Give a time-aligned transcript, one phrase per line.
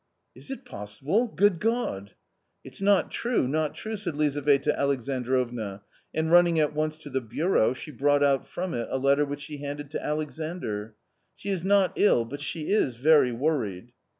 [0.35, 1.27] "Is it possible?
[1.27, 2.15] Good God!""
[2.65, 7.75] It's not true, not true!" said Lizaveta Alexandrovna, and running at once to the bureau
[7.75, 10.95] she brought out from it a letter which she handed to Alexandr."
[11.35, 13.93] She is not ill, but she is very worried."